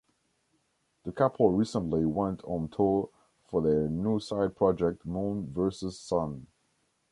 [1.03, 3.09] The couple recently went on tour
[3.45, 6.47] for their new side project Moon Versus Sun.